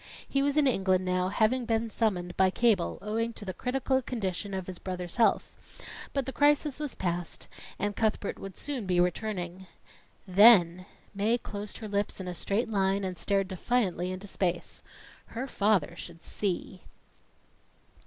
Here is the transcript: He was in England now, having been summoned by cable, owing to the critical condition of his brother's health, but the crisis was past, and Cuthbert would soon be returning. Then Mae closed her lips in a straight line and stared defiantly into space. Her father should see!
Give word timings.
He 0.27 0.41
was 0.41 0.57
in 0.57 0.65
England 0.65 1.05
now, 1.05 1.27
having 1.29 1.65
been 1.65 1.91
summoned 1.91 2.35
by 2.35 2.49
cable, 2.49 2.97
owing 3.03 3.33
to 3.33 3.45
the 3.45 3.53
critical 3.53 4.01
condition 4.01 4.51
of 4.55 4.65
his 4.65 4.79
brother's 4.79 5.17
health, 5.17 5.53
but 6.11 6.25
the 6.25 6.33
crisis 6.33 6.79
was 6.79 6.95
past, 6.95 7.47
and 7.77 7.95
Cuthbert 7.95 8.39
would 8.39 8.57
soon 8.57 8.87
be 8.87 8.99
returning. 8.99 9.67
Then 10.27 10.87
Mae 11.13 11.37
closed 11.37 11.77
her 11.77 11.87
lips 11.87 12.19
in 12.19 12.27
a 12.27 12.33
straight 12.33 12.67
line 12.67 13.03
and 13.03 13.15
stared 13.15 13.47
defiantly 13.47 14.11
into 14.11 14.25
space. 14.25 14.81
Her 15.27 15.45
father 15.45 15.93
should 15.95 16.23
see! 16.23 16.81